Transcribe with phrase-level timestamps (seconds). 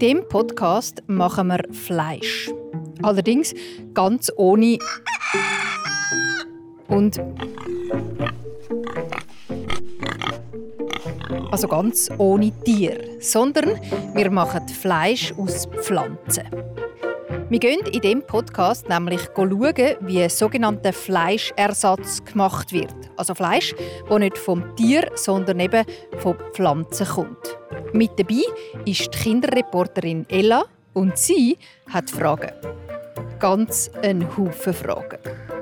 [0.00, 2.52] In diesem Podcast machen wir Fleisch.
[3.02, 3.52] Allerdings
[3.94, 4.78] ganz ohne
[6.86, 7.20] und
[11.50, 13.70] also ganz ohne Tier, sondern
[14.14, 16.44] wir machen Fleisch aus Pflanzen.
[17.48, 22.94] Wir gehen in diesem Podcast nämlich schauen, wie ein sogenannter Fleischersatz gemacht wird.
[23.16, 23.74] Also Fleisch,
[24.08, 25.84] das nicht vom Tier, sondern eben
[26.18, 27.57] von Pflanzen kommt.
[27.92, 28.42] Mit dabei
[28.84, 31.56] ist die Kinderreporterin Ella und sie
[31.90, 32.52] hat Fragen.
[33.38, 35.18] Ganz ein Haufen Fragen.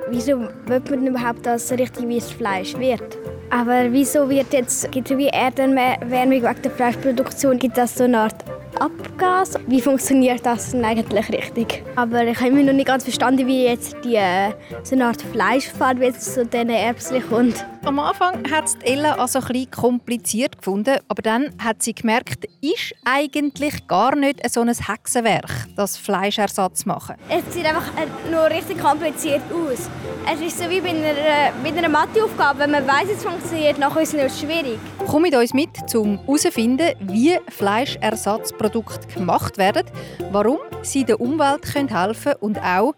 [0.09, 3.19] Wieso wird man überhaupt, dass es richtig wie Fleisch wird?
[3.51, 8.45] Aber wieso wird jetzt, es wie Erderwärmung wegen der Fleischproduktion, gibt es so eine Art
[8.81, 9.55] Abgas.
[9.67, 11.83] Wie funktioniert das denn eigentlich richtig?
[11.95, 14.51] Aber ich habe immer noch nicht ganz verstanden, wie jetzt die, äh,
[14.83, 17.65] so eine Art Fleischfarbe zu diesen Erbsen kommt.
[17.87, 22.45] Am Anfang hat es Ella also ein bisschen kompliziert gefunden, aber dann hat sie gemerkt,
[22.61, 27.15] ist eigentlich gar nicht so ein Hexenwerk, das Fleischersatz machen.
[27.29, 29.89] Es sieht einfach äh, nur richtig kompliziert aus.
[30.29, 34.03] Es ist so wie bei einer, bei einer Matheaufgabe, wenn man weiß, es funktioniert, nachher
[34.03, 34.81] ist es schwierig.
[35.07, 39.87] Komm mit uns mit, um herauszufinden, wie Fleischersatzprodukte gemacht werden,
[40.33, 42.95] warum sie der Umwelt helfen können und auch,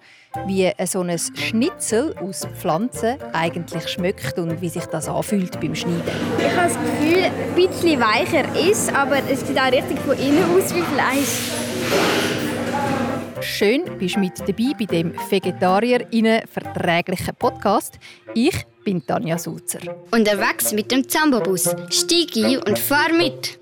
[0.46, 6.02] wie so ein Schnitzel aus Pflanzen eigentlich schmeckt und wie sich das anfühlt beim Schneiden.
[6.38, 10.44] Ich habe das Gefühl, ein bisschen weicher ist, aber es sieht auch richtig von innen
[10.44, 11.68] aus wie Fleisch.
[13.40, 17.98] Schön, bist du mit dabei bei dem Vegetarierinnen verträglichen Podcast.
[18.34, 19.80] Ich bin Tanja Sulzer.
[20.10, 21.74] Unterwegs mit dem Zambobus.
[21.90, 23.58] Stieg ein und fahr mit.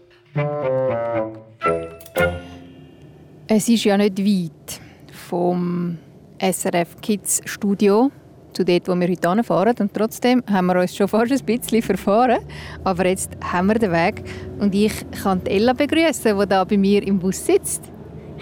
[3.48, 4.80] Es ist ja nicht weit
[5.28, 5.98] vom
[6.38, 8.10] SRF Kids Studio
[8.52, 9.74] zu dort, wo wir heute hinfahren.
[9.78, 12.38] Und trotzdem haben wir uns schon fast ein bisschen verfahren.
[12.84, 14.24] Aber jetzt haben wir den Weg.
[14.58, 14.92] Und ich
[15.22, 17.82] kann Ella begrüßen, die da bei mir im Bus sitzt.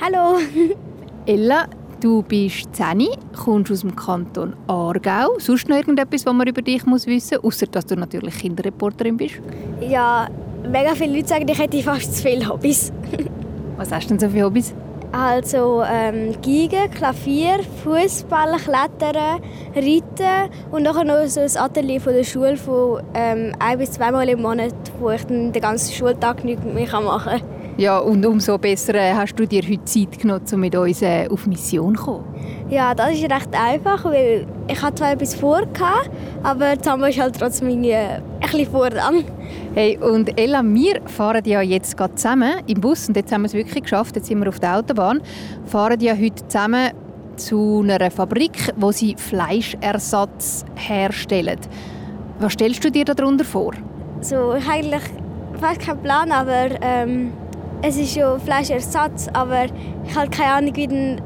[0.01, 0.39] Hallo.
[1.27, 1.67] Ella,
[2.01, 5.39] du bist 10, kommst aus dem Kanton Aargau.
[5.39, 9.17] Sonst noch irgendetwas, was man über dich muss wissen muss, außer dass du natürlich Kinderreporterin
[9.17, 9.41] bist?
[9.81, 10.29] Ja,
[10.71, 12.93] mega viele Leute sagen, ich hätte fast zu viele Hobbys.
[13.77, 14.75] Was hast du denn so für Hobbys?
[15.17, 19.41] Also ähm, Geige, Klavier, Fußball, Klettern,
[19.73, 24.29] Reiten und nachher noch so ein Atelier von der Schule von ähm, ein bis zweimal
[24.29, 27.54] im Monat, wo ich dann den ganzen Schultag nichts mehr machen kann.
[27.77, 31.27] Ja, und umso besser äh, hast du dir heute Zeit genommen, um mit uns äh,
[31.29, 32.25] auf Mission zu kommen.
[32.71, 35.63] Ja, das ist recht einfach, weil ich hatte zwar etwas vor,
[36.45, 39.25] aber Zamba ist halt trotzdem irgendwie ein bisschen voran.
[39.75, 43.47] Hey, und Ella, wir fahren ja jetzt gerade zusammen im Bus und jetzt haben wir
[43.47, 45.21] es wirklich geschafft, jetzt sind wir auf der Autobahn,
[45.67, 46.93] fahren ja heute zusammen
[47.35, 51.59] zu einer Fabrik, wo sie Fleischersatz herstellen.
[52.39, 53.73] Was stellst du dir darunter vor?
[54.21, 55.03] So, ich habe eigentlich
[55.61, 57.33] fast keinen Plan, aber ähm,
[57.87, 59.67] es ist ja Fleischersatz, aber
[60.07, 61.21] ich habe keine Ahnung, wie, den,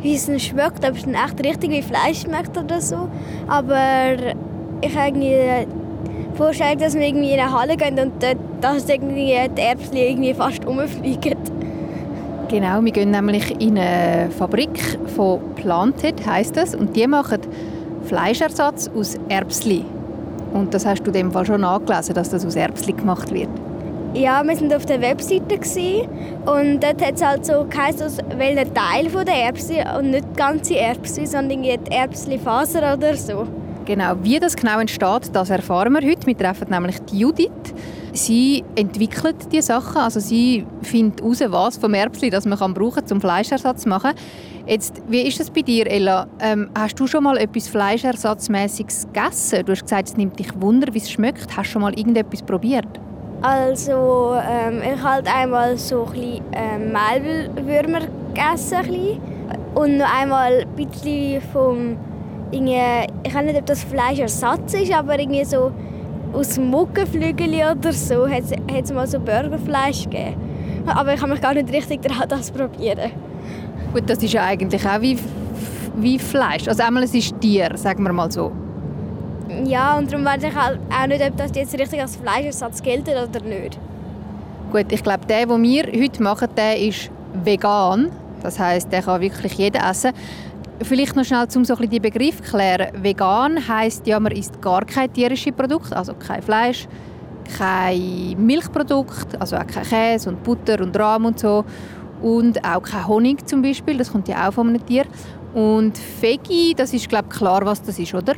[0.00, 3.08] wie es schmeckt, ob es echt richtig wie Fleisch schmeckt oder so.
[3.48, 4.12] Aber
[4.82, 5.66] ich habe irgendwie
[6.34, 10.34] vorstellen, dass wir irgendwie in eine Halle gehen und dort, dass irgendwie die Erbsen irgendwie
[10.34, 11.36] fast umfliegen.
[12.48, 17.40] Genau, wir gehen nämlich in eine Fabrik von Planted, heisst das, und die machen
[18.04, 19.82] Fleischersatz aus Erbsli.
[20.52, 23.48] Und das hast du dem Fall schon angelesen, dass das aus Erbsli gemacht wird.
[24.14, 25.58] Ja, wir waren auf der Webseite
[26.46, 30.36] und dort hat es halt so geheißen, aus welchen Teil von der Erbsen und nicht
[30.36, 33.44] ganze Erbsen, sondern die Erbsli-Faser oder so.
[33.84, 36.28] Genau, wie das genau entsteht, das erfahren wir heute.
[36.28, 37.50] Wir treffen nämlich die Judith.
[38.12, 43.04] Sie entwickelt die Sachen, also sie findet heraus, was vom Erbsli das man kann brauchen
[43.04, 44.12] zum Fleischersatz zu machen.
[44.64, 46.28] Jetzt, wie ist es bei dir, Ella?
[46.38, 49.66] Ähm, hast du schon mal etwas Fleischersatzmäßiges gegessen?
[49.66, 51.48] Du hast gesagt, es nimmt dich Wunder, wie es schmeckt.
[51.56, 52.86] Hast du schon mal irgendetwas probiert?
[53.46, 58.78] Also, ähm, ich habe einmal so ein bisschen ähm, Mehlwürmer gegessen.
[58.78, 59.20] Bisschen.
[59.74, 61.98] Und noch einmal ein bisschen vom
[62.50, 65.72] ich weiß nicht, ob das Fleischersatz ist, aber irgendwie so
[66.32, 68.44] aus Muckenflügel oder so hat
[68.82, 70.36] es mal so Burgerfleisch gegeben.
[70.86, 73.10] Aber ich habe mich gar nicht richtig daran das probieren.
[73.92, 75.18] Gut, das ist ja eigentlich auch wie,
[75.96, 76.66] wie Fleisch.
[76.66, 78.52] Also einmal es ist Tier, sagen wir mal so.
[79.64, 83.08] Ja, und darum weiß ich halt auch nicht, ob das jetzt richtig als Fleischersatz gilt
[83.08, 83.78] oder nicht.
[84.72, 87.10] Gut, ich glaube, der, den wir heute machen, der ist
[87.44, 88.10] vegan.
[88.42, 90.12] Das heißt, der kann wirklich jeder essen.
[90.82, 92.88] Vielleicht noch schnell, um so ein Begriff zu klären.
[93.02, 96.88] Vegan heisst ja, man isst gar kein tierisches Produkt, also kein Fleisch,
[97.56, 101.64] kein Milchprodukt, also auch kein Käse und Butter und Rahm und so.
[102.20, 105.04] Und auch kein Honig zum Beispiel, das kommt ja auch von einem Tier.
[105.54, 108.34] Und Veggie, das ist glaube ich klar, was das ist, oder?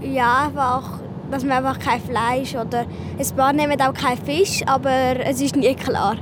[0.00, 1.00] Ja, einfach,
[1.30, 2.80] dass man einfach kein Fleisch oder
[3.18, 6.16] ein paar nehmen auch kein Fisch, aber es ist nie klar.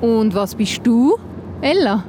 [0.00, 1.16] Und was bist du,
[1.60, 2.04] Ella?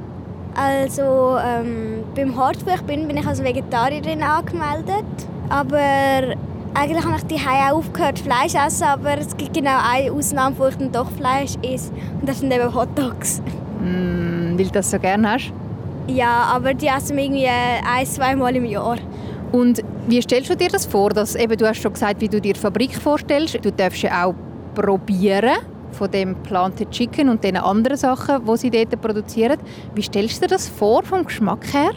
[0.55, 5.05] Also ähm, beim Hort, wo ich bin, bin ich als Vegetarierin angemeldet.
[5.49, 6.35] Aber
[6.73, 10.67] eigentlich habe ich die auch aufgehört Fleisch essen, aber es gibt genau eine Ausnahme, wo
[10.67, 11.91] ich dann doch Fleisch esse.
[12.19, 13.41] Und das sind eben Hotdogs.
[13.81, 15.51] Mm, weil du das so gerne hast?
[16.07, 18.97] Ja, aber die essen wir irgendwie ein, zwei Mal im Jahr.
[19.51, 21.09] Und wie stellst du dir das vor?
[21.09, 23.57] Dass, eben, du hast schon gesagt, wie du dir die Fabrik vorstellst.
[23.63, 24.35] Du darfst ja auch
[24.75, 25.57] probieren
[25.91, 29.57] von dem Planted Chicken und den anderen Sachen, die sie dort produzieren.
[29.93, 31.91] Wie stellst du dir das vor vom Geschmack her?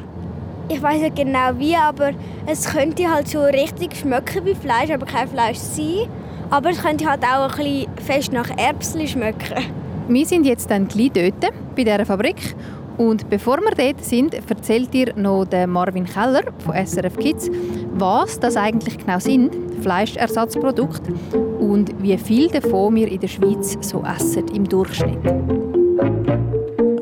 [0.68, 2.10] Ich weiß nicht genau wie, aber
[2.46, 6.08] es könnte halt so richtig schmecken wie Fleisch, aber kein Fleisch sein.
[6.50, 9.64] Aber es könnte halt auch ein bisschen fest nach Erbsen schmecken.
[10.08, 12.54] Wir sind jetzt dann gleich dort, bei dieser Fabrik.
[12.98, 17.48] Und bevor wir dort sind, erzählt dir noch der Marvin Keller von SRF Kids,
[17.94, 21.12] was das eigentlich genau sind, Fleischersatzprodukte,
[21.60, 25.18] und wie viel davon wir in der Schweiz so essen im Durchschnitt.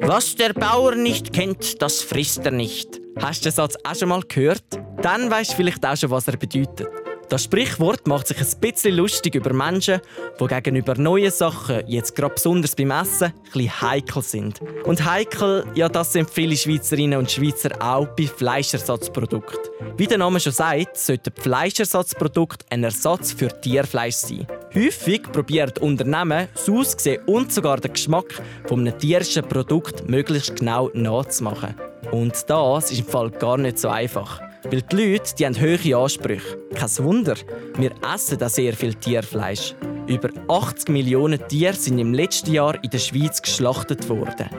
[0.03, 3.01] Was der Bauer nicht kennt, das frisst er nicht.
[3.19, 4.65] Hast du den Satz auch schon mal gehört?
[5.01, 6.87] Dann weißt du vielleicht auch schon, was er bedeutet.
[7.29, 10.01] Das Sprichwort macht sich ein bisschen lustig über Menschen,
[10.39, 14.61] die gegenüber neuen Sachen, jetzt gerade besonders beim Essen, ein bisschen heikel sind.
[14.85, 19.59] Und heikel, ja, das sind viele Schweizerinnen und Schweizer auch bei Fleischersatzprodukten.
[19.97, 24.47] Wie der Name schon sagt, sollten Fleischersatzprodukte ein Ersatz für Tierfleisch sein.
[24.73, 30.91] Häufig probieren Unternehmen, das Aussehen und sogar den Geschmack von einem tierischen Produkt möglichst genau
[30.95, 31.75] nachzumachen.
[32.13, 34.46] Und das ist im Fall gar nicht so einfach.
[34.71, 36.59] Weil die Leute die haben hohe Ansprüche.
[36.75, 37.37] Kein Wunder,
[37.79, 39.75] wir essen da sehr viel Tierfleisch.
[40.09, 44.51] Über 80 Millionen Tiere sind im letzten Jahr in der Schweiz geschlachtet worden.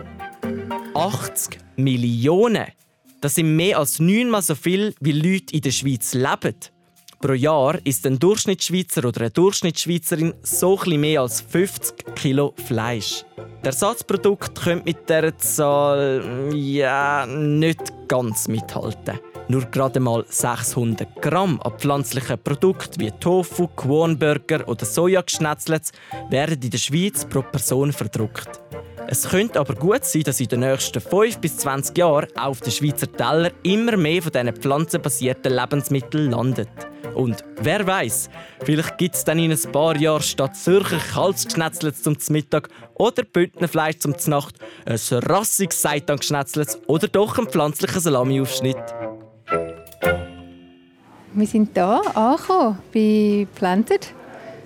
[0.94, 2.68] 80 Millionen!
[3.20, 6.56] Das sind mehr als neunmal so viel, wie Leute in der Schweiz leben.
[7.20, 13.26] Pro Jahr ist ein Durchschnittsschweizer oder eine Durchschnittsschweizerin so etwas mehr als 50 Kilo Fleisch.
[13.64, 19.20] Der Ersatzprodukt könnte mit dieser Zahl ja nicht ganz mithalten.
[19.50, 25.94] Nur gerade mal 600 Gramm an pflanzlichen Produkten wie Tofu, Quornburger oder Sojageschnetzlets
[26.30, 28.62] werden in der Schweiz pro Person verdruckt.
[29.10, 32.74] Es könnte aber gut sein, dass in den nächsten 5 bis 20 Jahren auf den
[32.74, 36.70] Schweizer Teller immer mehr von diesen pflanzenbasierten Lebensmitteln landet.
[37.16, 38.30] Und wer weiß,
[38.64, 44.00] vielleicht gibt es dann in ein paar Jahren statt Zürcher Kalbsgeschnetzlets zum Mittag oder Bündnerfleisch
[44.00, 44.56] zum Nacht
[44.86, 48.78] ein rassiges Seitan-Geschnetzlets oder doch einen pflanzlichen Salamiaufschnitt.
[51.38, 54.12] Wir sind hier angekommen bei Planted.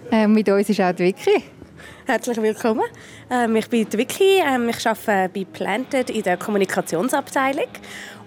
[0.09, 1.43] Äh, mit uns ist auch die Vicky.
[2.05, 2.85] Herzlich willkommen.
[3.29, 4.39] Ähm, ich bin Vicky.
[4.39, 7.67] Ähm, ich arbeite bei Planted in der Kommunikationsabteilung.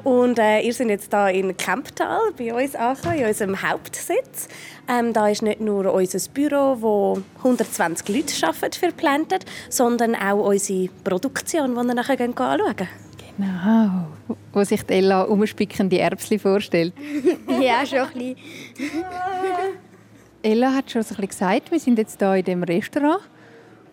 [0.02, 4.48] Und äh, ihr seid jetzt hier in Kemptal bei uns angekommen, in unserem Hauptsitz.
[4.90, 10.50] Ähm, da ist nicht nur unser Büro, wo 120 Leute arbeiten für Planted, sondern auch
[10.50, 12.88] unsere Produktion, die wir nachher anschauen können.
[13.36, 14.06] Genau.
[14.52, 16.92] Wo sich Ella umspickende Erbsen vorstellt.
[17.60, 18.36] ja, schon ein bisschen.
[20.42, 23.20] Ella hat schon ein bisschen gesagt, wir sind jetzt hier in dem Restaurant.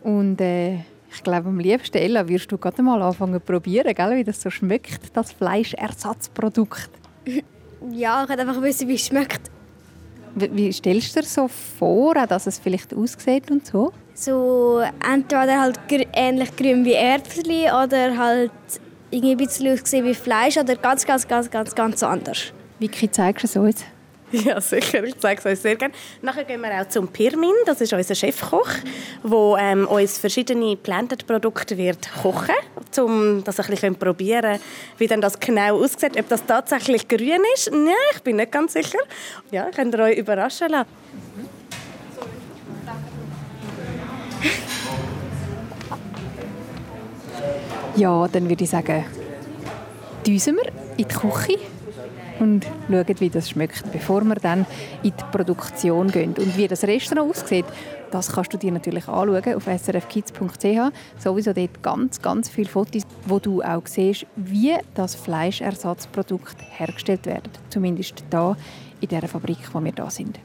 [0.03, 0.79] Und äh,
[1.13, 4.15] ich glaube, am liebsten, Ella, wirst du gerade mal anfangen zu probieren, gell?
[4.17, 6.89] wie das so schmeckt, das Fleischersatzprodukt.
[7.89, 9.49] Ja, ich wollte einfach wissen, wie es schmeckt.
[10.35, 13.91] Wie, wie stellst du dir so vor, dass es vielleicht aussieht und so?
[14.13, 18.51] So entweder halt gr ähnlich grün wie Erbsen oder halt
[19.11, 22.53] irgendwie ein bisschen aussehen wie Fleisch oder ganz, ganz, ganz, ganz, ganz anders.
[22.79, 23.85] Vicky, zeigst du es uns?
[24.45, 25.03] Ja, sicher.
[25.03, 25.93] Ich zeige es euch sehr gerne.
[26.21, 27.51] Nachher gehen wir auch zum Pirmin.
[27.65, 28.69] Das ist unser Chefkoch,
[29.23, 32.55] der ähm, uns verschiedene Planted-Produkte wird kochen
[32.97, 34.59] um das ein bisschen probieren
[34.97, 36.19] wie denn das genau aussieht.
[36.19, 37.71] Ob das tatsächlich grün ist?
[37.71, 38.99] Nein, ich bin nicht ganz sicher.
[39.51, 40.89] Ja, könnt ihr euch überraschen lassen.
[47.95, 49.03] Ja, dann würde ich sagen,
[50.25, 50.67] düsen wir
[50.97, 51.59] in die Küche
[52.39, 54.65] und schauen, wie das schmeckt, bevor wir dann
[55.03, 56.33] in die Produktion gehen.
[56.37, 57.65] Und wie das Restaurant aussieht,
[58.09, 60.91] das kannst du dir natürlich anschauen auf srfkids.ch.
[61.19, 67.49] Sowieso dort ganz, ganz viele Fotos, wo du auch siehst, wie das Fleischersatzprodukt hergestellt wird.
[67.69, 68.57] Zumindest hier
[69.01, 70.39] in der Fabrik, wo wir da sind.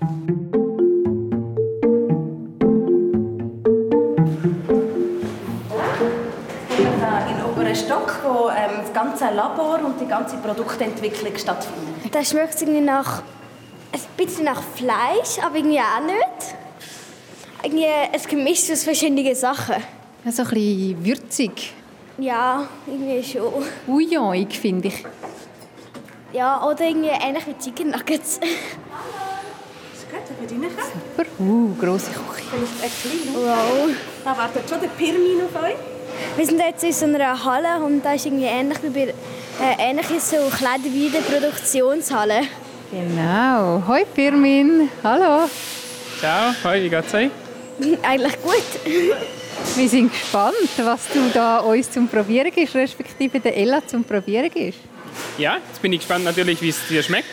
[7.76, 12.12] Stock, wo ähm, das ganze Labor und die ganze Produktentwicklung stattfindet.
[12.12, 13.22] Das schmeckt irgendwie nach
[13.92, 16.54] ein bisschen nach Fleisch, aber irgendwie auch nicht.
[17.62, 19.76] Irgendwie ein Gemisch aus verschiedenen Sachen.
[20.24, 21.74] Ja, so ein bisschen würzig.
[22.18, 23.52] Ja, irgendwie schon.
[23.86, 25.04] Bouillon, finde ich.
[26.32, 28.40] Ja, oder irgendwie ähnlich wie Chicken Nuggets.
[31.16, 31.28] Super.
[31.38, 32.46] Uh, grosse Küche.
[33.34, 33.90] Wow.
[34.24, 35.95] Da wartet schon der Pirmin auf euch.
[36.36, 39.14] Wir sind jetzt in so einer Halle und da ist irgendwie ähnlich wie bei
[39.58, 42.42] äh, ähnlich ist so Kleider wie in der Produktionshalle.
[42.90, 43.82] Genau.
[43.88, 44.90] Hoi Pirmin.
[45.02, 45.48] Hallo.
[46.20, 47.30] Ciao, hoi, wie geht's euch?
[48.02, 48.62] Eigentlich gut.
[49.74, 54.50] Wir sind gespannt, was du da uns zum Probieren gibst, respektive der Ella zum Probieren
[54.52, 54.80] gibst.
[55.38, 57.28] Ja, jetzt bin ich gespannt natürlich, wie es dir schmeckt.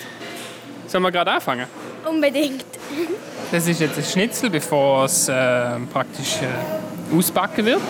[0.88, 1.68] Sollen wir gerade anfangen?
[2.10, 2.66] Unbedingt.
[3.52, 5.34] Das ist jetzt ein Schnitzel, bevor es äh,
[5.92, 7.82] praktisch äh, ausbacken wird.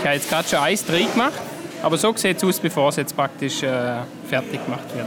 [0.00, 1.38] Ich habe jetzt gerade schon Eis drin gemacht,
[1.82, 5.06] aber so sieht es aus, bevor es jetzt praktisch äh, fertig gemacht wird.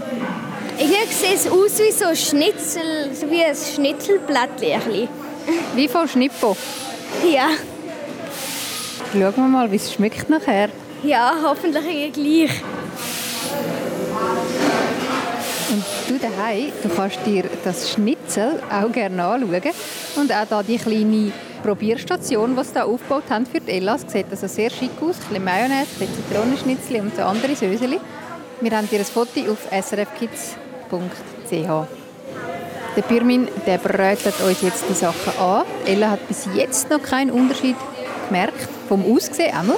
[0.78, 5.08] Irgendwie sieht es aus wie so ein Schnitzel, so wie ein Schnitzelblättchen.
[5.74, 6.56] Wie von Schnippo.
[7.28, 7.48] Ja.
[9.12, 10.70] Schauen wir mal, wie es schmeckt nachher.
[11.02, 12.52] Ja, hoffentlich gleich.
[15.72, 19.74] Und du daheim, du kannst dir das Schnitzel auch gerne anschauen.
[20.18, 21.32] Und auch da die kleine
[21.64, 23.80] Probierstation, die sie da aufgebaut haben für die.
[23.86, 25.16] Es sieht also sehr schick aus.
[25.16, 28.00] Ein bisschen Mayonnaise, ein bisschen Zitronenschnitzel und so andere Söseli.
[28.62, 31.50] Wir haben dir ein Foto auf srfkids.ch.
[32.96, 35.64] Der Pirmin der brötet uns jetzt die Sachen an.
[35.86, 37.78] Ella hat bis jetzt noch keinen Unterschied
[38.28, 39.78] gemerkt, vom Aussehen einmal.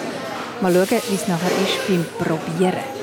[0.62, 2.95] Mal schauen, wie es nachher ist beim Probieren.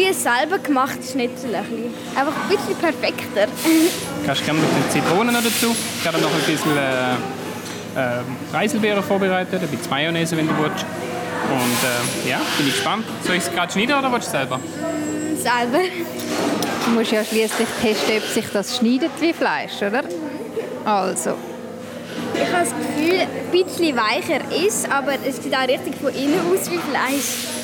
[0.00, 1.54] Wie ein selber gemachtes Schnitzel.
[1.54, 3.46] Einfach ein bisschen perfekter.
[4.26, 5.76] Kannst gerne noch die Zitronen noch dazu.
[6.00, 7.12] Ich habe noch ein bisschen äh,
[8.00, 10.86] äh, Preiselbeeren vorbereitet, ein bisschen Mayonnaise, wenn du willst.
[11.50, 13.04] Und äh, ja, bin ich gespannt.
[13.26, 14.60] Soll ich es gerade schneiden oder willst du es selber?
[15.36, 15.84] Selber.
[16.86, 20.02] Du musst ja schließlich testen, ob sich das schneidet wie Fleisch, oder?
[20.84, 21.34] Also,
[22.34, 26.40] Ich habe das Gefühl, ein bisschen weicher ist, aber es sieht auch richtig von innen
[26.50, 27.59] aus wie Fleisch.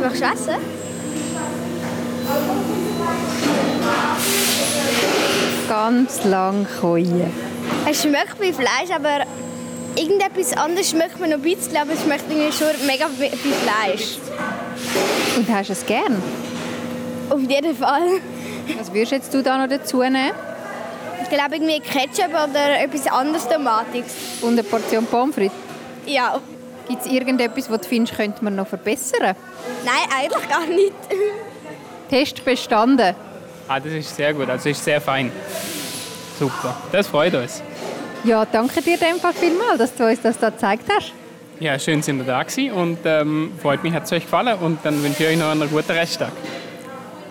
[0.00, 0.54] Du machst essen?
[5.68, 7.30] ganz lang keuen.
[7.88, 9.24] Es schmeckt wie Fleisch, aber
[9.94, 14.16] irgendetwas anderes schmeckt mir noch ein bisschen, aber es schmeckt irgendwie schon mega wie Fleisch.
[15.36, 16.20] Und hast du es gern?
[17.28, 18.20] Auf jeden Fall.
[18.78, 20.32] Was würdest jetzt du da noch dazu nehmen?
[21.22, 24.12] Ich glaube irgendwie Ketchup oder etwas anderes Tomatiges.
[24.40, 25.52] Und eine Portion Pommes frites?
[26.06, 26.40] Ja.
[26.90, 29.36] Gibt es irgendetwas, was du findest, könnte man noch verbessern?
[29.84, 30.92] Nein, eigentlich gar nicht.
[32.08, 33.14] Test bestanden.
[33.68, 35.30] Ah, das ist sehr gut, also ist sehr fein.
[36.36, 37.62] Super, das freut uns.
[38.24, 41.12] Ja, danke dir dem Fall vielmals, dass du uns das da gezeigt hast.
[41.60, 44.80] Ja, schön sind wir da gewesen und ähm, freut mich, hat es euch gefallen und
[44.82, 46.32] dann wünsche ich euch noch einen guten Resttag.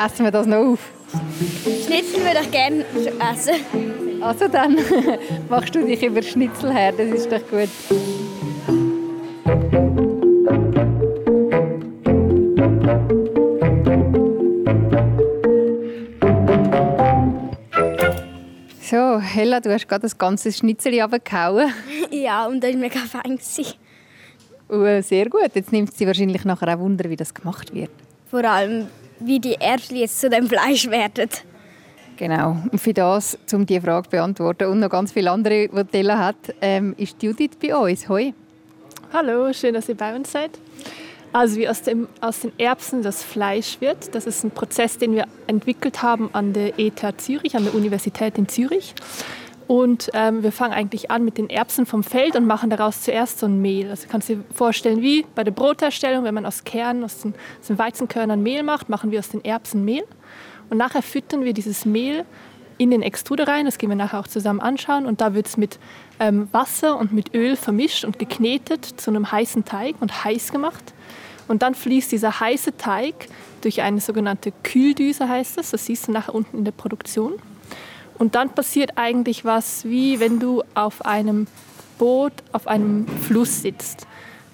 [0.02, 0.80] Essen wir das noch auf.
[1.86, 2.86] Schnitzel würde ich gerne
[3.34, 4.22] essen.
[4.22, 4.78] Also dann
[5.50, 7.68] machst du dich über Schnitzel her, das ist doch gut.
[18.90, 21.72] So, Hella, du hast gerade das ganze Schnitzel runtergehauen.
[22.12, 23.40] Ja, und das war mega fein.
[24.70, 25.52] Uh, sehr gut.
[25.54, 27.92] Jetzt nimmt sie wahrscheinlich nachher auch Wunder, wie das gemacht wird.
[28.30, 28.88] Vor allem,
[29.20, 31.30] wie die Erbsen jetzt zu dem Fleisch werden.
[32.18, 32.58] Genau.
[32.72, 36.18] Und für das, um diese Frage zu beantworten und noch ganz viele andere, die Tella
[36.18, 38.10] hat, ähm, ist Judith bei uns.
[38.10, 38.34] Hoi.
[39.12, 40.52] Hallo, schön, dass ihr bei uns seid.
[41.34, 45.16] Also wie aus, dem, aus den Erbsen das Fleisch wird, das ist ein Prozess, den
[45.16, 48.94] wir entwickelt haben an der ETH Zürich, an der Universität in Zürich.
[49.66, 53.40] Und ähm, wir fangen eigentlich an mit den Erbsen vom Feld und machen daraus zuerst
[53.40, 53.90] so ein Mehl.
[53.90, 57.34] Also kannst du dir vorstellen, wie bei der Brotherstellung, wenn man aus Kernen, aus den,
[57.60, 60.04] aus den Weizenkörnern Mehl macht, machen wir aus den Erbsen Mehl.
[60.70, 62.26] Und nachher füttern wir dieses Mehl
[62.80, 63.66] in den Extruder rein.
[63.66, 65.06] Das gehen wir nachher auch zusammen anschauen.
[65.06, 65.78] Und da wird es mit
[66.20, 70.94] ähm, Wasser und mit Öl vermischt und geknetet zu einem heißen Teig und heiß gemacht.
[71.48, 73.28] Und dann fließt dieser heiße Teig
[73.62, 75.72] durch eine sogenannte Kühldüse, heißt das.
[75.72, 77.34] Das siehst du nachher unten in der Produktion.
[78.18, 81.48] Und dann passiert eigentlich was, wie wenn du auf einem
[81.98, 84.08] Boot auf einem Fluss sitzt.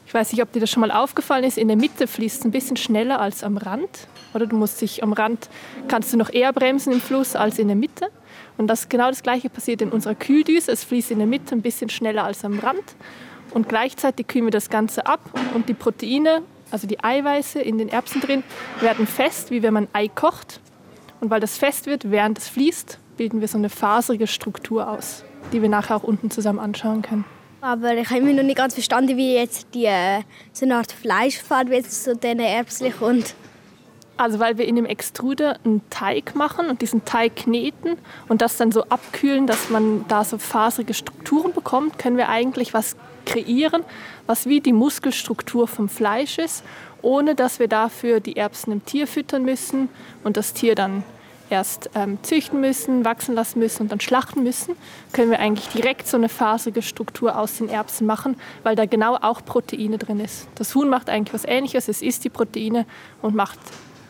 [0.08, 1.58] Ich weiß nicht, ob dir das schon mal aufgefallen ist.
[1.58, 4.08] In der Mitte fließt es ein bisschen schneller als am Rand.
[4.36, 5.50] Oder du musst dich am Rand
[5.88, 8.10] kannst du noch eher bremsen im Fluss als in der Mitte.
[8.58, 10.74] Und das genau das Gleiche passiert in unserer Kühldüse.
[10.74, 12.84] Es fließt in der Mitte ein bisschen schneller als am Rand.
[13.52, 15.22] Und gleichzeitig kühlen wir das Ganze ab
[15.54, 18.44] und die Proteine, also die Eiweiße in den Erbsen drin,
[18.82, 20.60] werden fest, wie wenn man Ei kocht.
[21.22, 25.24] Und weil das fest wird, während es fließt, bilden wir so eine faserige Struktur aus,
[25.54, 27.24] die wir nachher auch unten zusammen anschauen können.
[27.62, 30.92] Aber ich habe immer noch nicht ganz verstanden, wie jetzt die, äh, so eine Art
[30.92, 33.34] Fleischfarbe jetzt zu diesen Erbsen kommt.
[34.18, 37.98] Also weil wir in dem Extruder einen Teig machen und diesen Teig kneten
[38.30, 42.74] und das dann so abkühlen, dass man da so faserige Strukturen bekommt, können wir eigentlich
[42.74, 42.96] was
[43.26, 43.84] kreieren,
[44.26, 46.64] was wie die Muskelstruktur vom Fleisch ist,
[47.02, 49.90] ohne dass wir dafür die Erbsen im Tier füttern müssen
[50.24, 51.04] und das Tier dann
[51.50, 54.76] erst ähm, züchten müssen, wachsen lassen müssen und dann schlachten müssen,
[55.12, 59.16] können wir eigentlich direkt so eine faserige Struktur aus den Erbsen machen, weil da genau
[59.16, 60.48] auch Proteine drin ist.
[60.56, 62.86] Das Huhn macht eigentlich was Ähnliches, es isst die Proteine
[63.22, 63.60] und macht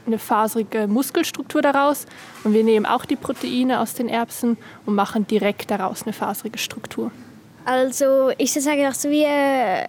[0.05, 2.05] eine faserige Muskelstruktur daraus.
[2.43, 6.57] Und wir nehmen auch die Proteine aus den Erbsen und machen direkt daraus eine faserige
[6.57, 7.11] Struktur.
[7.65, 9.85] Also ist das eigentlich so wie äh,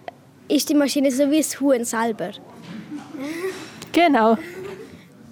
[0.47, 2.31] ist die Maschine so wie das Huhn selber?
[3.91, 4.37] Genau.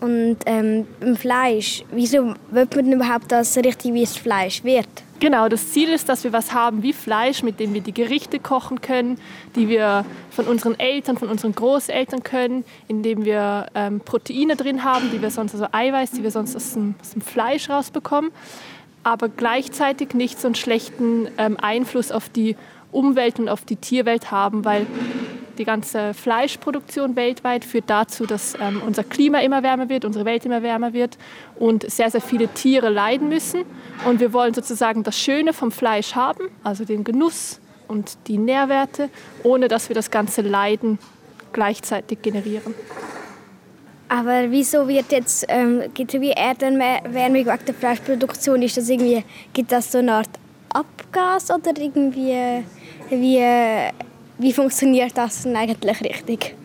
[0.01, 4.87] Und ähm, beim Fleisch, wieso wird man überhaupt das richtig wie das Fleisch wird?
[5.21, 8.37] Genau, das Ziel ist, dass wir was haben wie Fleisch, mit dem wir die Gerichte
[8.37, 9.17] kochen können,
[9.55, 15.09] die wir von unseren Eltern, von unseren Großeltern können, indem wir ähm, Proteine drin haben,
[15.11, 18.31] die wir sonst, also Eiweiß, die wir sonst aus dem, aus dem Fleisch rausbekommen,
[19.03, 22.57] aber gleichzeitig nicht so einen schlechten ähm, Einfluss auf die
[22.91, 24.85] Umwelt und auf die Tierwelt haben, weil
[25.55, 30.45] die ganze Fleischproduktion weltweit führt dazu, dass ähm, unser Klima immer wärmer wird, unsere Welt
[30.45, 31.17] immer wärmer wird
[31.57, 33.63] und sehr, sehr viele Tiere leiden müssen.
[34.05, 39.09] Und wir wollen sozusagen das Schöne vom Fleisch haben, also den Genuss und die Nährwerte,
[39.43, 40.99] ohne dass wir das ganze Leiden
[41.53, 42.73] gleichzeitig generieren.
[44.07, 48.61] Aber wieso wird jetzt ähm, wie Erdenwärmung wegen der Fleischproduktion?
[48.61, 50.29] Ist das irgendwie gibt das so eine Art
[50.69, 52.63] Abgas oder irgendwie
[53.09, 53.41] wie
[54.37, 56.55] wie funktioniert das denn eigentlich richtig?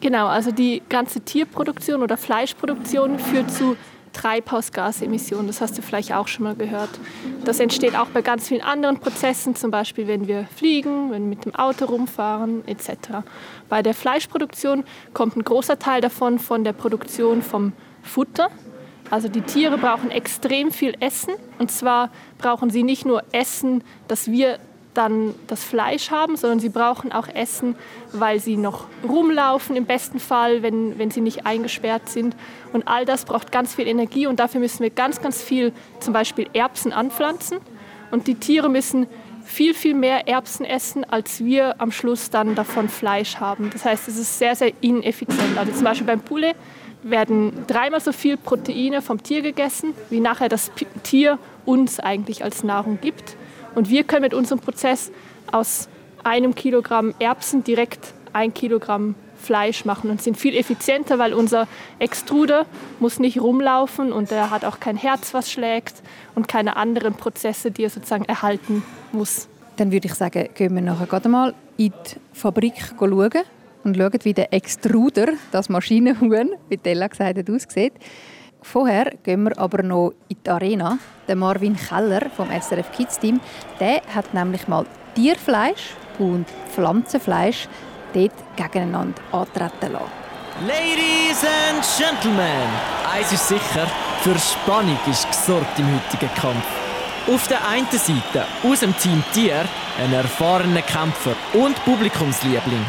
[0.00, 3.76] Genau, also die ganze Tierproduktion oder Fleischproduktion führt zu
[4.16, 5.46] Treibhausgasemissionen.
[5.46, 6.88] Das hast du vielleicht auch schon mal gehört.
[7.44, 11.28] Das entsteht auch bei ganz vielen anderen Prozessen, zum Beispiel wenn wir fliegen, wenn wir
[11.28, 13.24] mit dem Auto rumfahren etc.
[13.68, 18.48] Bei der Fleischproduktion kommt ein großer Teil davon von der Produktion vom Futter.
[19.10, 21.34] Also die Tiere brauchen extrem viel Essen.
[21.58, 24.58] Und zwar brauchen sie nicht nur Essen, das wir
[24.96, 27.76] dann das Fleisch haben, sondern sie brauchen auch Essen,
[28.12, 32.36] weil sie noch rumlaufen im besten Fall, wenn, wenn sie nicht eingesperrt sind.
[32.72, 36.12] Und all das braucht ganz viel Energie und dafür müssen wir ganz, ganz viel zum
[36.12, 37.58] Beispiel Erbsen anpflanzen.
[38.10, 39.06] Und die Tiere müssen
[39.44, 43.70] viel, viel mehr Erbsen essen, als wir am Schluss dann davon Fleisch haben.
[43.72, 45.56] Das heißt, es ist sehr, sehr ineffizient.
[45.56, 46.56] Also zum Beispiel beim Poulet
[47.02, 50.72] werden dreimal so viel Proteine vom Tier gegessen, wie nachher das
[51.04, 53.36] Tier uns eigentlich als Nahrung gibt.
[53.76, 55.12] Und wir können mit unserem Prozess
[55.52, 55.88] aus
[56.24, 62.64] einem Kilogramm Erbsen direkt ein Kilogramm Fleisch machen und sind viel effizienter, weil unser Extruder
[63.00, 66.02] muss nicht rumlaufen und er hat auch kein Herz, was schlägt
[66.34, 69.46] und keine anderen Prozesse, die er sozusagen erhalten muss.
[69.76, 73.30] Dann würde ich sagen, gehen wir nachher gerade mal in die Fabrik schauen
[73.84, 77.92] und schauen, wie der Extruder, das Maschinenhuhn, wie Della gesagt hat, aussieht.
[78.72, 80.98] Vorher gehen wir aber noch in die Arena.
[81.28, 83.40] Der Marvin Keller vom SRF Kids Team,
[83.78, 87.68] der hat nämlich mal Tierfleisch und Pflanzenfleisch
[88.12, 90.10] dort gegeneinander antreten lassen.
[90.66, 92.68] Ladies and Gentlemen,
[93.14, 93.86] eins ist sicher,
[94.22, 96.66] für Spannung ist gesorgt im heutigen Kampf.
[97.32, 99.64] Auf der einen Seite aus dem Team Tier
[100.02, 102.84] ein erfahrener Kämpfer und Publikumsliebling.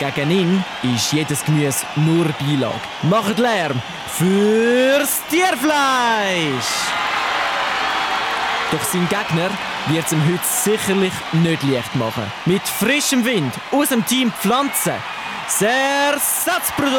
[0.00, 2.80] Gegen ihn ist jedes Gemüse nur Beilage.
[3.02, 3.82] Macht Lärm
[4.16, 6.70] fürs Tierfleisch!
[8.72, 9.50] Doch sein Gegner
[9.88, 12.32] wird es ihm heute sicherlich nicht leicht machen.
[12.46, 14.94] Mit frischem Wind aus dem Team Pflanzen.
[15.44, 16.96] Das Ersatzprodukt!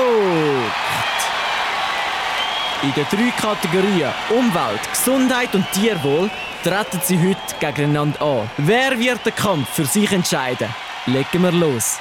[2.83, 6.29] In den drei Kategorien Umwelt, Gesundheit und Tierwohl
[6.63, 8.51] treten sie heute gegeneinander an.
[8.57, 10.69] Wer wird den Kampf für sich entscheiden?
[11.07, 11.99] Legen wir los.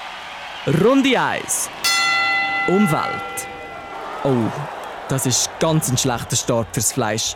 [0.66, 1.70] Runde 1.
[2.68, 3.48] Umwelt.
[4.24, 4.50] Oh,
[5.08, 7.34] das ist ganz ein schlechter Start fürs Fleisch.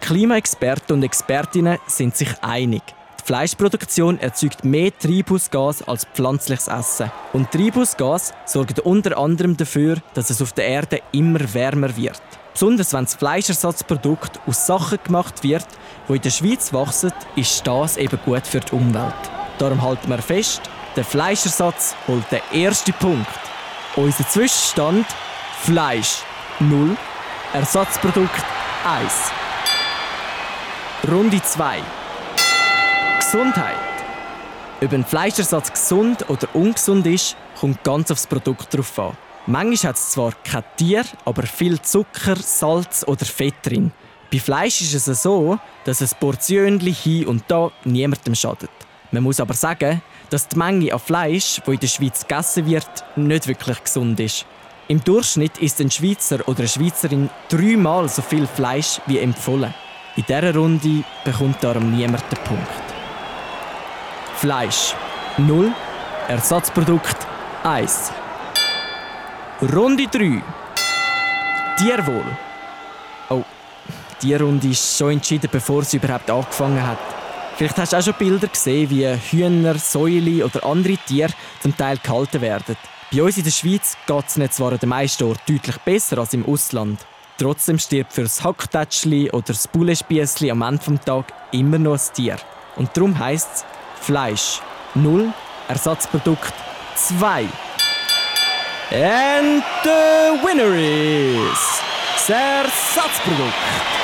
[0.00, 2.82] Klimaexperten und Expertinnen sind sich einig.
[3.20, 7.12] Die Fleischproduktion erzeugt mehr Treibhausgas als pflanzliches Essen.
[7.32, 12.20] Und Treibhausgas sorgt unter anderem dafür, dass es auf der Erde immer wärmer wird.
[12.54, 15.66] Besonders wenn das Fleischersatzprodukt aus Sachen gemacht wird,
[16.08, 19.14] die in der Schweiz wachsen, ist das eben gut für die Umwelt.
[19.58, 20.62] Darum halten wir fest,
[20.96, 23.26] der Fleischersatz holt den ersten Punkt.
[23.96, 25.06] Unser Zwischenstand
[25.62, 26.22] Fleisch
[26.60, 26.96] 0,
[27.52, 28.44] Ersatzprodukt
[28.86, 29.32] 1.
[31.10, 31.78] Runde 2.
[33.18, 33.74] Gesundheit.
[34.82, 39.16] Ob ein Fleischersatz gesund oder ungesund ist, kommt ganz aufs Produkt drauf an.
[39.46, 43.92] Manchmal hat es zwar kein Tier, aber viel Zucker, Salz oder Fett drin.
[44.32, 48.70] Bei Fleisch ist es so, dass ein Portionchen hier und da niemandem schadet.
[49.10, 52.88] Man muss aber sagen, dass die Menge an Fleisch, die in der Schweiz gegessen wird,
[53.16, 54.46] nicht wirklich gesund ist.
[54.88, 59.72] Im Durchschnitt isst ein Schweizer oder eine Schweizerin dreimal so viel Fleisch wie empfohlen.
[60.16, 62.68] In dieser Runde bekommt darum niemand den Punkt.
[64.36, 64.94] Fleisch
[65.38, 65.72] 0,
[66.28, 67.16] Ersatzprodukt
[67.62, 68.12] 1.
[69.72, 70.42] Runde 3.
[71.78, 72.24] Tierwohl.
[73.30, 73.42] Oh,
[74.22, 77.23] die Runde ist schon entschieden, bevor sie überhaupt angefangen hat.
[77.56, 81.98] Vielleicht hast du auch schon Bilder gesehen, wie Hühner, Säule oder andere Tiere zum Teil
[81.98, 82.76] gehalten werden.
[83.12, 86.34] Bei uns in der Schweiz geht es zwar an den meisten Orten deutlich besser als
[86.34, 87.06] im Ausland.
[87.38, 92.14] Trotzdem stirbt für das Hacktätschli oder das Bullespiessli am Ende des Tages immer noch ein
[92.14, 92.36] Tier.
[92.74, 93.64] Und darum heisst es
[94.00, 94.60] Fleisch
[94.94, 95.32] 0,
[95.68, 96.54] Ersatzprodukt
[96.96, 97.44] 2.
[98.90, 101.82] And the winner is
[102.16, 104.03] das Ersatzprodukt.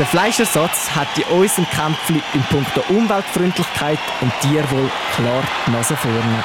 [0.00, 6.42] Der Fleischersatz hat in unserem Kämpfli in puncto Umweltfreundlichkeit und Tierwohl klar die Nase vorne.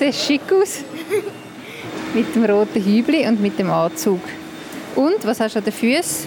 [0.00, 0.78] Sieht schick aus.
[2.14, 4.20] mit dem roten Hübli und mit dem Anzug.
[4.96, 6.26] Und, was hast du an den Füßen?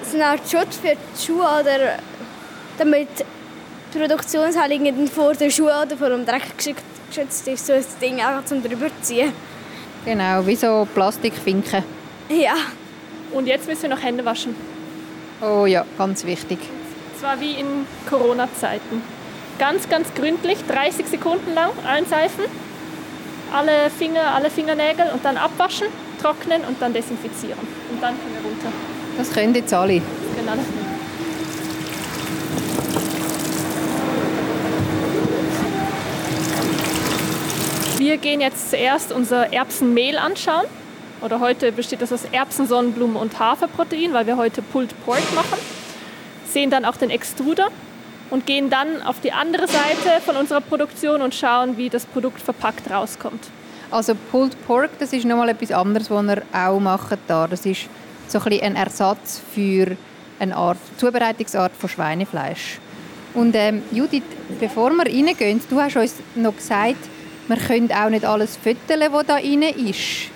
[0.00, 1.98] Das ist eine Art Schutz für die Schuhe oder
[2.78, 3.08] damit
[3.92, 8.22] die Produktionshalle irgendwie vor den Schuhen oder vor dem Dreck geschützt ist, so ein Ding
[8.22, 9.34] einfach zum drüber ziehen.
[10.06, 11.84] Genau, wie so Plastikfinken.
[12.30, 12.54] Ja.
[13.34, 14.54] Und jetzt müssen wir noch Hände waschen.
[15.42, 16.58] Oh ja, ganz wichtig.
[17.20, 19.02] Zwar wie in Corona-Zeiten.
[19.58, 22.44] Ganz, ganz gründlich, 30 Sekunden lang einseifen,
[23.54, 25.86] alle Finger, alle Fingernägel und dann abwaschen,
[26.20, 27.58] trocknen und dann desinfizieren.
[27.90, 28.68] Und dann können wir runter.
[29.16, 29.94] Das können jetzt alle.
[29.94, 30.52] Genau.
[37.98, 40.66] Wir gehen jetzt zuerst unser Erbsenmehl anschauen.
[41.22, 45.58] Oder heute besteht das aus Erbsen, Sonnenblumen und Haferprotein, weil wir heute Pulled Pork machen.
[46.46, 47.68] Sehen dann auch den Extruder
[48.30, 52.40] und gehen dann auf die andere Seite von unserer Produktion und schauen, wie das Produkt
[52.40, 53.50] verpackt rauskommt.
[53.90, 57.46] Also Pulled Pork, das ist nochmal etwas anderes, was ihr auch macht da.
[57.46, 57.88] Das ist
[58.28, 59.96] so ein, ein Ersatz für
[60.38, 62.78] eine Art Zubereitungsart von Schweinefleisch.
[63.34, 64.22] Und ähm, Judith,
[64.60, 66.96] bevor wir reingehen, du hast uns noch gesagt,
[67.48, 70.30] wir können auch nicht alles fütteln, was da rein ist.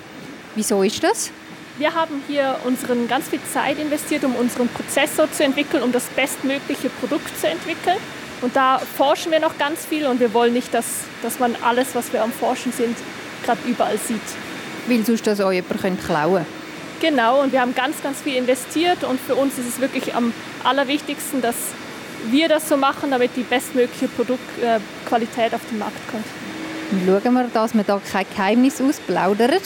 [0.54, 1.30] Wieso ist das?
[1.78, 6.06] Wir haben hier unseren ganz viel Zeit investiert, um unseren Prozessor zu entwickeln, um das
[6.06, 7.98] bestmögliche Produkt zu entwickeln.
[8.40, 10.86] Und da forschen wir noch ganz viel und wir wollen nicht, dass,
[11.22, 12.96] dass man alles, was wir am Forschen sind,
[13.44, 14.20] gerade überall sieht.
[14.88, 16.44] Weil sonst das auch jemand könnte klauen
[17.00, 20.32] Genau, und wir haben ganz, ganz viel investiert und für uns ist es wirklich am
[20.64, 21.54] allerwichtigsten, dass
[22.28, 26.24] wir das so machen, damit die bestmögliche Produktqualität auf den Markt kommt.
[26.90, 29.60] Dann schauen wir, dass wir da kein Geheimnis ausplaudern.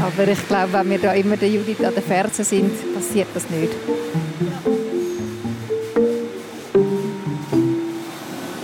[0.00, 3.50] Aber ich glaube, wenn wir da immer der Judith an den Fersen sind, passiert das
[3.50, 3.72] nicht.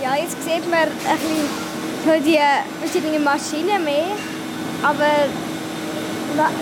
[0.01, 0.89] Ja, jetzt sieht man ein
[2.03, 2.39] bisschen die
[2.81, 4.15] verschiedenen Maschinen mehr.
[4.81, 5.05] Aber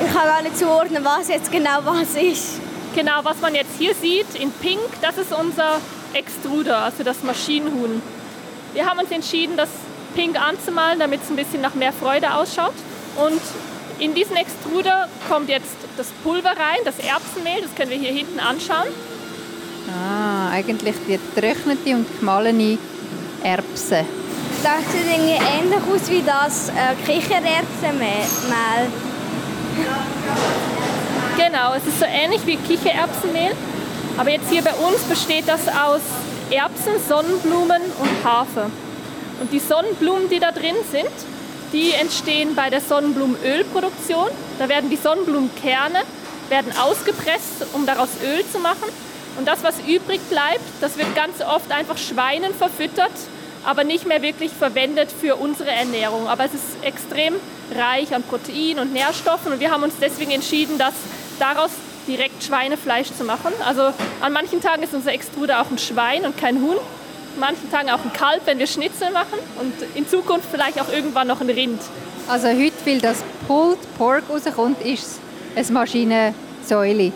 [0.05, 2.59] ich kann gar nicht zuordnen, was jetzt genau was ist.
[2.95, 5.79] Genau, was man jetzt hier sieht in Pink, das ist unser
[6.13, 8.01] Extruder, also das Maschinenhuhn.
[8.73, 9.69] Wir haben uns entschieden, das
[10.15, 12.75] Pink anzumalen, damit es ein bisschen nach mehr Freude ausschaut.
[13.15, 13.41] Und
[13.99, 18.39] in diesen Extruder kommt jetzt das Pulver rein, das Erbsenmehl, das können wir hier hinten
[18.39, 18.87] anschauen.
[19.89, 22.77] Ah, eigentlich die getrocknete und gemahlene
[23.43, 24.05] Erbse.
[24.63, 28.87] Das sieht irgendwie ähnlich aus wie das äh, Kichererbsenmehl.
[31.37, 33.51] Genau, es ist so ähnlich wie Kichererbsenmehl.
[34.17, 36.01] Aber jetzt hier bei uns besteht das aus
[36.49, 38.69] Erbsen, Sonnenblumen und Hafer.
[39.41, 41.09] Und die Sonnenblumen, die da drin sind,
[41.73, 44.29] die entstehen bei der Sonnenblumenölproduktion.
[44.59, 45.99] Da werden die Sonnenblumenkerne
[46.49, 48.87] werden ausgepresst, um daraus Öl zu machen.
[49.37, 53.11] Und das, was übrig bleibt, das wird ganz oft einfach Schweinen verfüttert,
[53.65, 56.27] aber nicht mehr wirklich verwendet für unsere Ernährung.
[56.27, 57.33] Aber es ist extrem
[57.75, 60.93] reich an Protein und Nährstoffen und wir haben uns deswegen entschieden, das
[61.39, 61.71] daraus
[62.07, 63.51] direkt Schweinefleisch zu machen.
[63.65, 66.77] Also an manchen Tagen ist unser Extruder auch ein Schwein und kein Huhn
[67.37, 71.27] manchen Tagen auch ein Kalb, wenn wir Schnitzel machen und in Zukunft vielleicht auch irgendwann
[71.27, 71.81] noch ein Rind.
[72.27, 75.19] Also heute, weil das Pulled Pork rauskommt, ist
[75.55, 77.11] es eine Maschinensäule.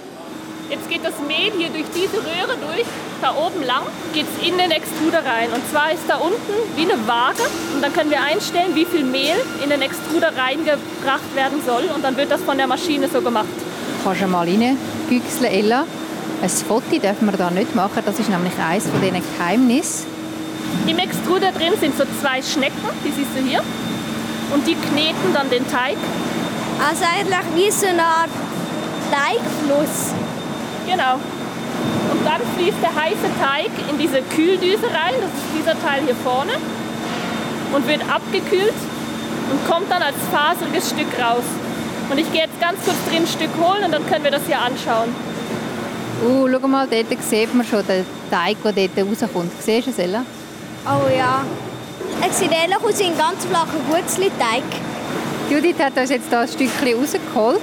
[0.70, 2.86] Jetzt geht das Mehl hier durch diese Röhre durch,
[3.22, 5.50] da oben lang, geht es in den Extruder rein.
[5.54, 9.04] Und zwar ist da unten wie eine Waage und dann können wir einstellen, wie viel
[9.04, 13.22] Mehl in den Extruder reingebracht werden soll und dann wird das von der Maschine so
[13.22, 13.48] gemacht.
[14.04, 15.86] Kannst du mal reingüchseln, Ella?
[16.40, 20.06] Ein Foto dürfen wir da nicht machen, das ist nämlich eines von diesen Geheimnissen.
[20.86, 23.64] Im Extruder drin sind so zwei Schnecken, die siehst du hier.
[24.54, 25.98] Und die kneten dann den Teig.
[26.80, 28.30] Also eigentlich wie so eine Art
[29.12, 30.14] Teigfluss.
[30.86, 31.16] Genau.
[31.16, 36.16] Und dann fließt der heiße Teig in diese Kühldüse rein, das ist dieser Teil hier
[36.16, 36.54] vorne,
[37.74, 38.78] und wird abgekühlt
[39.52, 41.44] und kommt dann als faseriges Stück raus.
[42.10, 44.46] Und ich gehe jetzt ganz kurz drin ein Stück holen und dann können wir das
[44.46, 45.10] hier anschauen.
[46.26, 49.52] Uh, schau mal, dort sieht man schon den Teig, der dort rauskommt.
[49.60, 50.26] Siehst du es, Ella?
[50.86, 51.44] Oh ja.
[52.28, 54.64] Es sieht ähnlich aus wie ein ganz flacher Gutzli-Teig.
[55.50, 57.62] Judith hat uns jetzt hier ein Stückchen rausgeholt.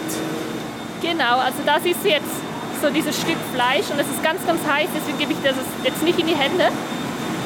[1.02, 2.34] Genau, also das ist jetzt
[2.80, 6.02] so dieses Stück Fleisch und es ist ganz, ganz heiß, deswegen gebe ich das jetzt
[6.02, 6.68] nicht in die Hände.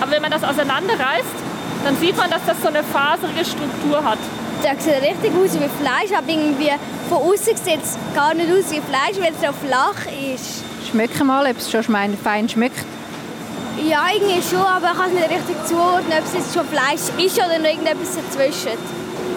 [0.00, 1.36] Aber wenn man das auseinanderreißt,
[1.84, 4.18] dann sieht man, dass das so eine faserige Struktur hat.
[4.62, 6.72] Das sieht richtig aus wie Fleisch, aber irgendwie
[7.08, 10.67] von außen sieht es gar nicht aus wie Fleisch, weil es so flach ist.
[10.90, 12.84] Schmecken mal, ob es schon fein schmeckt.
[13.88, 17.24] Ja, irgendwie schon, aber ich kann es nicht richtig zuordnen, ob es jetzt schon Fleisch
[17.24, 18.78] ist oder noch irgendetwas dazwischen.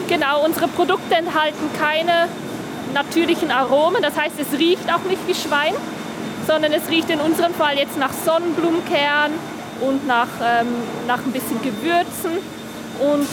[0.08, 2.28] Genau, unsere Produkte enthalten keine
[2.94, 5.74] natürlichen Aromen, das heißt, es riecht auch nicht wie Schwein,
[6.48, 9.32] sondern es riecht in unserem Fall jetzt nach Sonnenblumenkern
[9.82, 10.68] und nach, ähm,
[11.08, 12.32] nach ein bisschen Gewürzen.
[13.00, 13.28] Und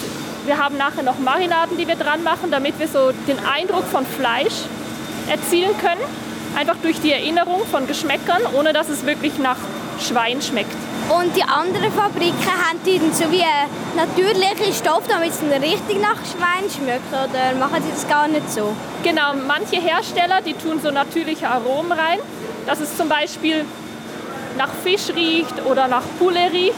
[0.46, 4.04] wir haben nachher noch Marinaden, die wir dran machen, damit wir so den Eindruck von
[4.06, 4.64] Fleisch
[5.28, 6.27] erzielen können.
[6.58, 9.58] Einfach durch die Erinnerung von Geschmäckern, ohne dass es wirklich nach
[10.00, 10.74] Schwein schmeckt.
[11.08, 13.44] Und die anderen Fabriken haben die dann so wie
[13.94, 17.12] natürliche Stoff, damit es dann richtig nach Schwein schmeckt?
[17.12, 18.74] Oder machen sie das gar nicht so?
[19.04, 22.18] Genau, manche Hersteller, die tun so natürliche Aromen rein,
[22.66, 23.64] dass es zum Beispiel
[24.56, 26.74] nach Fisch riecht oder nach Poulet riecht.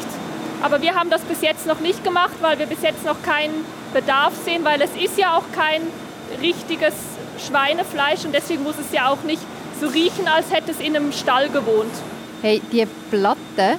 [0.61, 3.65] Aber wir haben das bis jetzt noch nicht gemacht, weil wir bis jetzt noch keinen
[3.95, 5.81] Bedarf sehen, weil es ist ja auch kein
[6.43, 6.93] richtiges
[7.47, 9.41] Schweinefleisch und deswegen muss es ja auch nicht
[9.81, 11.93] so riechen, als hätte es in einem Stall gewohnt.
[12.43, 13.79] Hey, die Platte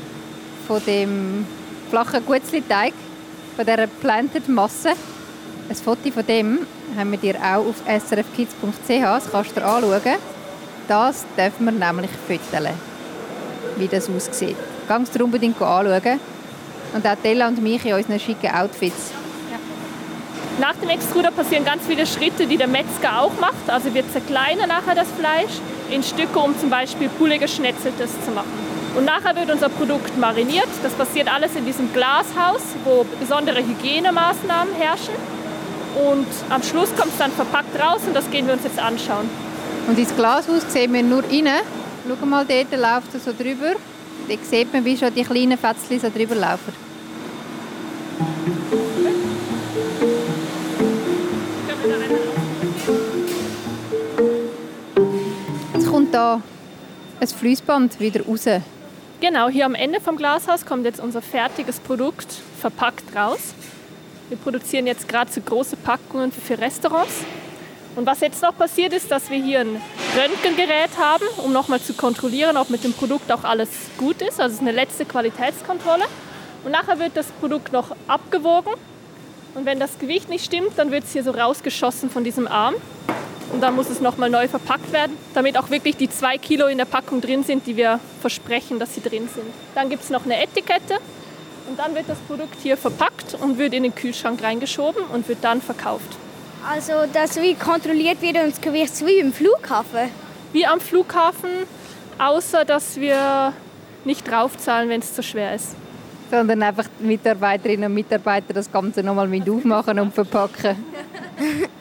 [0.68, 1.46] von dem
[1.90, 2.94] flachen Gutzli-Teig,
[3.56, 4.94] von dieser Planted Masse,
[5.70, 6.60] ein Foto von dem
[6.98, 10.18] haben wir dir auch auf srfkids.ch, das kannst du dir anschauen.
[10.88, 12.74] Das dürfen wir nämlich fütteln,
[13.78, 14.58] wie das aussieht.
[14.88, 16.20] Kannst du unbedingt anschauen.
[16.94, 19.12] Und auch Tella und mich in unseren schicken Outfits.
[20.60, 23.70] Nach dem Extruder passieren ganz viele Schritte, die der Metzger auch macht.
[23.70, 28.52] Also wir zerkleinern nachher das Fleisch in Stücke, um zum Beispiel Poulet geschnetzeltes zu machen.
[28.96, 30.68] Und nachher wird unser Produkt mariniert.
[30.84, 35.14] Das passiert alles in diesem Glashaus, wo besondere Hygienemaßnahmen herrschen.
[36.10, 39.30] Und am Schluss kommt es dann verpackt raus und das gehen wir uns jetzt anschauen.
[39.88, 41.50] Und ins Glashaus sehen wir nur rein.
[42.08, 43.74] Schau mal, dort läuft es so drüber.
[44.28, 46.74] Dort sieht man, wie schon die kleinen Fätzchen so drüber laufen.
[57.22, 58.46] Ein Fließband wieder raus.
[59.20, 63.54] Genau, hier am Ende vom Glashaus kommt jetzt unser fertiges Produkt verpackt raus.
[64.30, 67.24] Wir produzieren jetzt gerade so große Packungen für Restaurants.
[67.96, 69.82] Und was jetzt noch passiert ist, dass wir hier ein
[70.18, 74.40] Röntgengerät haben, um nochmal zu kontrollieren, ob mit dem Produkt auch alles gut ist.
[74.40, 76.06] Also es ist eine letzte Qualitätskontrolle.
[76.64, 78.74] Und nachher wird das Produkt noch abgewogen.
[79.54, 82.76] Und wenn das Gewicht nicht stimmt, dann wird es hier so rausgeschossen von diesem Arm.
[83.52, 86.78] Und dann muss es nochmal neu verpackt werden, damit auch wirklich die zwei Kilo in
[86.78, 89.46] der Packung drin sind, die wir versprechen, dass sie drin sind.
[89.76, 90.96] Dann gibt es noch eine Etikette
[91.70, 95.40] und dann wird das Produkt hier verpackt und wird in den Kühlschrank reingeschoben und wird
[95.42, 96.18] dann verkauft.
[96.70, 100.10] Also, dass wie kontrolliert wird und das Gewicht wie im Flughafen?
[100.54, 101.50] Wie am Flughafen,
[102.20, 103.54] außer dass wir
[104.06, 105.76] nicht draufzahlen, wenn es zu schwer ist.
[106.30, 110.76] Sondern einfach die Mitarbeiterinnen und Mitarbeiter das Ganze nochmal mit aufmachen und verpacken.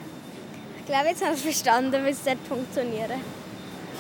[0.91, 3.11] ich glaube, jetzt habe ich verstanden, wie es dort funktioniert.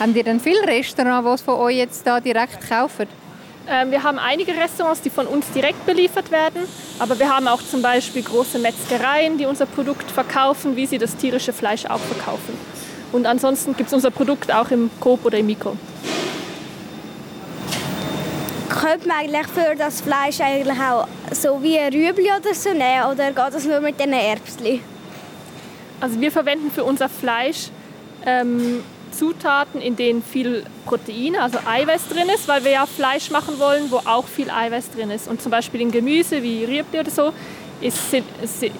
[0.00, 3.06] Haben ihr denn viele Restaurants, die es von euch jetzt da direkt kaufen?
[3.68, 6.62] Ähm, wir haben einige Restaurants, die von uns direkt beliefert werden,
[6.98, 11.14] aber wir haben auch zum Beispiel große Metzgereien, die unser Produkt verkaufen, wie sie das
[11.14, 12.58] tierische Fleisch auch verkaufen.
[13.12, 15.76] Und ansonsten gibt es unser Produkt auch im Coop oder im Mikro.
[18.68, 23.04] Könnte man eigentlich für das Fleisch eigentlich auch so wie ein Rüebli oder so nehmen
[23.12, 24.80] oder geht das nur mit den Erbsen?
[26.00, 27.68] Also wir verwenden für unser Fleisch
[28.24, 28.82] ähm,
[29.12, 33.90] Zutaten, in denen viel Protein, also Eiweiß drin ist, weil wir ja Fleisch machen wollen,
[33.90, 35.28] wo auch viel Eiweiß drin ist.
[35.28, 37.32] Und zum Beispiel in Gemüse wie Rüebli oder so
[37.80, 38.24] ist, sind,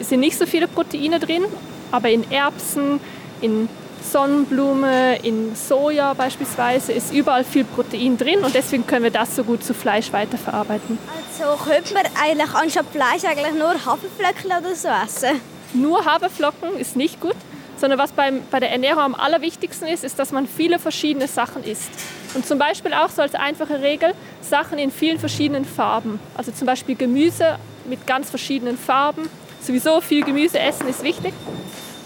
[0.01, 1.45] sind nicht so viele Proteine drin,
[1.91, 3.01] aber in Erbsen,
[3.41, 3.69] in
[4.03, 9.45] Sonnenblume, in Soja beispielsweise ist überall viel Protein drin und deswegen können wir das so
[9.45, 10.99] gut zu Fleisch weiterverarbeiten.
[11.39, 15.41] Also könnte man eigentlich anstatt Fleisch eigentlich nur Haferflocken oder so essen?
[15.73, 17.37] Nur Haferflocken ist nicht gut,
[17.79, 21.65] sondern was beim, bei der Ernährung am allerwichtigsten ist, ist, dass man viele verschiedene Sachen
[21.65, 21.91] isst.
[22.35, 26.21] Und zum Beispiel auch so als einfache Regel Sachen in vielen verschiedenen Farben.
[26.37, 29.29] Also zum Beispiel Gemüse mit ganz verschiedenen Farben.
[29.63, 31.33] Sowieso viel Gemüse essen ist wichtig.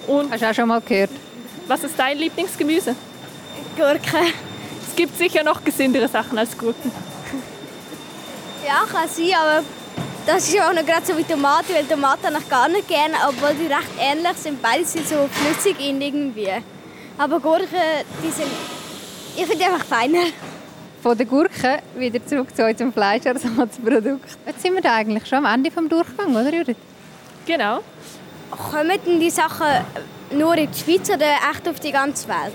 [0.06, 1.10] Und Hast du auch schon mal gehört?
[1.66, 2.94] was ist dein Lieblingsgemüse?
[3.76, 4.18] Gurke.
[4.86, 6.92] Es gibt sicher noch gesündere Sachen als Gurken.
[8.66, 9.62] Ja, kann sein, aber
[10.26, 13.14] das ist auch noch gerade so wie Tomaten, weil Tomaten habe ich gar nicht gerne,
[13.28, 14.60] obwohl die recht ähnlich sind.
[14.62, 16.50] Beide sind so flüssig in irgendwie.
[17.18, 17.68] Aber Gurken,
[18.22, 18.50] die sind...
[19.36, 20.24] Ich finde die einfach feiner.
[21.02, 24.38] Von der Gurke wieder zurück zu unserem Fleischersatzprodukt.
[24.46, 26.76] Jetzt sind wir da eigentlich schon am Ende des Durchgangs, oder Judith?
[27.46, 27.80] Genau.
[28.50, 29.66] Kommen denn die Sachen
[30.32, 32.52] nur in die Schweiz oder echt auf die ganze Welt?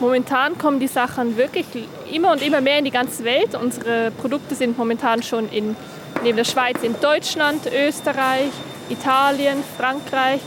[0.00, 1.66] Momentan kommen die Sachen wirklich
[2.12, 3.56] immer und immer mehr in die ganze Welt.
[3.60, 5.74] Unsere Produkte sind momentan schon in,
[6.22, 8.50] neben der Schweiz in Deutschland, Österreich,
[8.88, 10.40] Italien, Frankreich,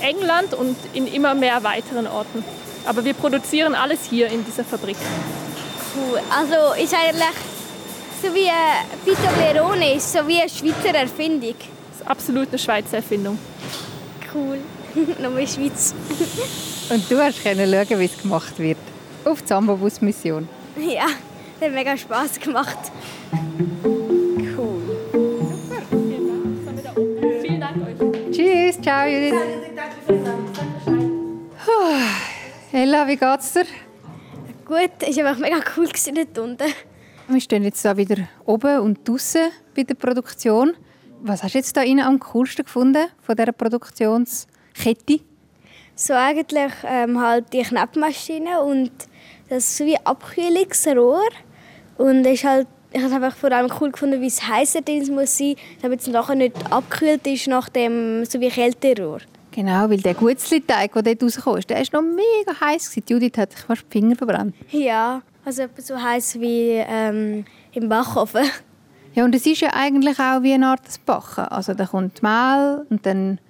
[0.00, 2.44] England und in immer mehr weiteren Orten.
[2.86, 4.96] Aber wir produzieren alles hier in dieser Fabrik.
[5.94, 6.20] Cool.
[6.30, 7.36] Also ist eigentlich
[8.22, 11.54] so wie ein Pito ist so wie eine Schweizer Erfindung.
[11.58, 13.38] Das ist absolut eine Schweizer Erfindung.
[14.34, 14.58] Cool.
[15.22, 15.94] Nochmal Schweiz.
[16.90, 18.78] Und du hast können schauen, wie es gemacht wird.
[19.24, 20.48] Auf die Samba-Bus-Mission.
[20.78, 21.06] Ja,
[21.58, 22.78] das hat mega Spass gemacht.
[28.82, 29.34] Ciao Judith.
[31.64, 32.76] Puh.
[32.76, 33.64] Ella, wie geht's dir?
[34.64, 36.72] Gut, es war einfach mega cool dort unten.
[37.28, 40.74] Wir stehen jetzt da wieder oben und draußen bei der Produktion.
[41.22, 45.20] Was hast du jetzt da innen am coolsten gefunden von dieser Produktionskette?
[45.94, 48.90] So eigentlich ähm, halt die Knappmaschine und
[49.48, 51.28] das ist so wie Abkühlungsrohr.
[51.98, 55.14] Und es ist halt, ich habe einfach vor allem cool gefunden, wie es heißer drin
[55.14, 59.20] muss sein, damit es nachher nicht abgekühlt ist nach dem so wie Kälterohr.
[59.52, 62.96] Genau, weil der Gutzli-Teig, der dort rausgekommen ist, der ist noch mega heiß.
[63.08, 64.54] Judith hat sich fast die Finger verbrannt.
[64.70, 68.44] Ja, also etwa so heiß wie ähm, im Backofen.
[69.12, 71.44] Ja, und es ist ja eigentlich auch wie eine Art Backen.
[71.46, 73.40] Also da kommt Mehl und dann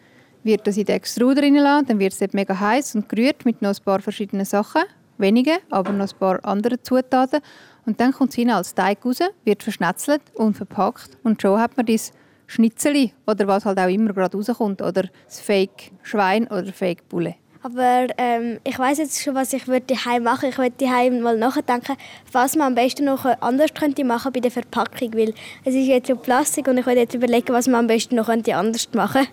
[0.43, 3.61] wird das in den Extruder reingelassen, dann wird es dort mega heiß und gerührt mit
[3.61, 4.81] noch ein paar verschiedenen Sachen.
[5.19, 7.41] Wenige, aber noch ein paar andere Zutaten.
[7.87, 11.19] Und dann kommt es hinein als Teig raus, wird verschnetzelt und verpackt.
[11.23, 12.13] Und schon hat man das
[12.47, 14.83] Schnitzeli oder was halt auch immer gerade rauskommt.
[14.83, 17.37] Oder das Fake Schwein oder Fake Bulle.
[17.63, 20.49] Aber ähm, ich weiß jetzt schon, was ich daheim machen würde.
[20.49, 21.97] Ich würde daheim mal nachdenken,
[22.33, 26.09] was man am besten noch anders könnte machen bei der Verpackung, weil es ist jetzt
[26.09, 29.33] so Plastik und ich würde jetzt überlegen, was man am besten noch anders machen könnte.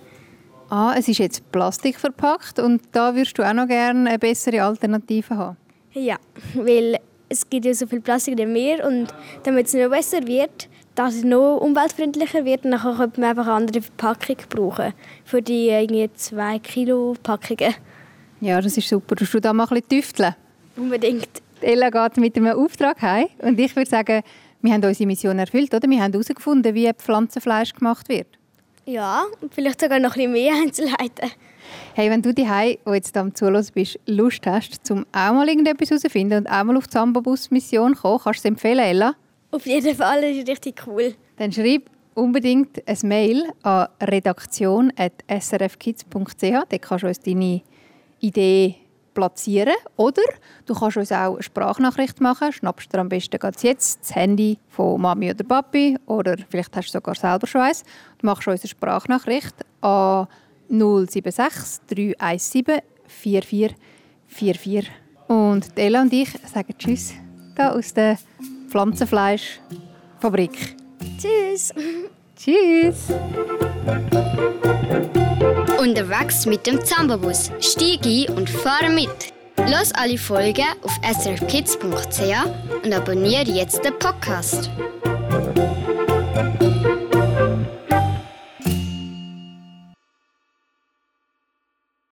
[0.70, 4.62] Ah, es ist jetzt Plastik verpackt und da würdest du auch noch gerne eine bessere
[4.64, 5.58] Alternative haben?
[5.94, 6.18] Ja,
[6.54, 9.08] weil es gibt ja so viel Plastik im Meer und
[9.44, 13.56] damit es noch besser wird, dass es noch umweltfreundlicher wird, dann könnte man einfach eine
[13.56, 14.94] andere Verpackung brauchen
[15.26, 17.76] für die irgendwie 2 Kilo Packungen.
[18.42, 19.16] Ja, das ist super.
[19.16, 20.36] Du da mal ein bisschen tüfteln?
[20.76, 21.30] Unbedingt.
[21.62, 24.22] Ella geht mit einem Auftrag heim und ich würde sagen,
[24.62, 25.90] wir haben unsere Mission erfüllt, oder?
[25.90, 28.28] Wir haben herausgefunden, wie Pflanzenfleisch gemacht wird.
[28.88, 31.30] Ja, und vielleicht sogar noch ein bisschen mehr Einzelheiten.
[31.93, 32.47] Hey, wenn du die
[32.86, 36.78] wo jetzt am Zuhören bist, Lust hast, um auch mal irgendetwas herauszufinden und auch mal
[36.78, 39.15] auf die Samba-Bus-Mission kommen, kannst du es empfehlen, Ella?
[39.52, 41.15] Auf jeden Fall, das ist richtig cool.
[41.36, 46.41] Dann schreib unbedingt ein Mail an redaktion.srfkids.ch.
[46.41, 47.62] Dort kannst du uns deine
[48.21, 48.76] Idee
[49.17, 49.73] platzieren.
[49.95, 50.21] Oder
[50.67, 52.53] du kannst uns auch eine Sprachnachricht machen.
[52.53, 56.99] Schnappst dir am besten jetzt das Handy von Mami oder Papi oder vielleicht hast du
[56.99, 57.84] sogar selber schon eins.
[58.19, 60.27] Du machst uns eine Sprachnachricht an
[60.69, 64.91] 076 317 4444.
[65.27, 67.15] Und Ella und ich sagen Tschüss
[67.56, 68.19] hier aus der
[68.69, 70.75] Pflanzenfleischfabrik.
[71.17, 71.73] Tschüss.
[72.36, 73.08] Tschüss.
[75.88, 77.50] Unterwegs mit dem Zambabus.
[77.62, 79.10] Stieg ein und fahre mit.
[79.69, 84.69] Los alle Folgen auf srfkids.ch und abonniere jetzt den Podcast.